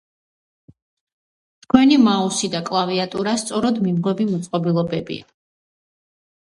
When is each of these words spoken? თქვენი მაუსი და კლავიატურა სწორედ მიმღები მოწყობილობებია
თქვენი 1.65 1.99
მაუსი 2.07 2.51
და 2.57 2.63
კლავიატურა 2.71 3.37
სწორედ 3.45 3.81
მიმღები 3.87 4.31
მოწყობილობებია 4.35 5.33